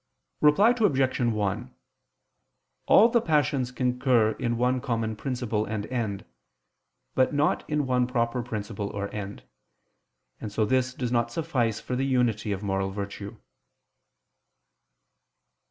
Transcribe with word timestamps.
Reply 0.41 0.73
Obj. 0.75 1.19
1: 1.19 1.75
All 2.87 3.09
the 3.09 3.21
passions 3.21 3.71
concur 3.71 4.31
in 4.31 4.57
one 4.57 4.81
common 4.81 5.15
principle 5.15 5.63
and 5.63 5.85
end; 5.85 6.25
but 7.13 7.35
not 7.35 7.63
in 7.69 7.85
one 7.85 8.07
proper 8.07 8.41
principle 8.41 8.87
or 8.89 9.13
end: 9.13 9.43
and 10.39 10.51
so 10.51 10.65
this 10.65 10.95
does 10.95 11.11
not 11.11 11.31
suffice 11.31 11.79
for 11.79 11.95
the 11.95 12.05
unity 12.07 12.51
of 12.51 12.63
moral 12.63 12.89
virtue. 12.89 13.37